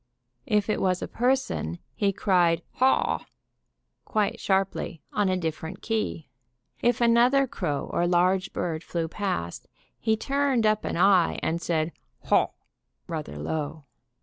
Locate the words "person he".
1.07-2.11